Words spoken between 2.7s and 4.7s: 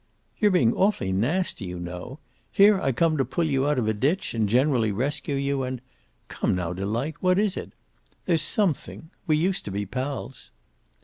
I come to pull you out of a ditch and